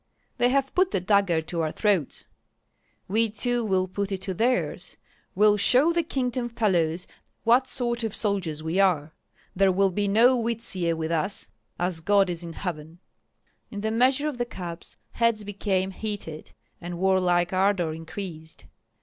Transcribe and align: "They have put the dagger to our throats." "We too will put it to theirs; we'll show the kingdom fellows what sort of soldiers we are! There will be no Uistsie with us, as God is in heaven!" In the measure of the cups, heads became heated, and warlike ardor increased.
"They 0.39 0.49
have 0.49 0.73
put 0.73 0.89
the 0.89 0.99
dagger 0.99 1.43
to 1.43 1.61
our 1.61 1.71
throats." 1.71 2.25
"We 3.07 3.29
too 3.29 3.63
will 3.63 3.87
put 3.87 4.11
it 4.11 4.21
to 4.23 4.33
theirs; 4.33 4.97
we'll 5.35 5.57
show 5.57 5.93
the 5.93 6.01
kingdom 6.01 6.49
fellows 6.49 7.05
what 7.43 7.67
sort 7.67 8.03
of 8.03 8.15
soldiers 8.15 8.63
we 8.63 8.79
are! 8.79 9.13
There 9.55 9.71
will 9.71 9.91
be 9.91 10.07
no 10.07 10.41
Uistsie 10.43 10.91
with 10.97 11.11
us, 11.11 11.49
as 11.79 11.99
God 11.99 12.31
is 12.31 12.43
in 12.43 12.53
heaven!" 12.53 12.97
In 13.69 13.81
the 13.81 13.91
measure 13.91 14.27
of 14.27 14.39
the 14.39 14.45
cups, 14.45 14.97
heads 15.11 15.43
became 15.43 15.91
heated, 15.91 16.51
and 16.81 16.97
warlike 16.97 17.53
ardor 17.53 17.93
increased. 17.93 18.65